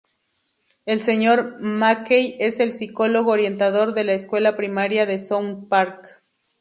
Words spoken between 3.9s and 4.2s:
de la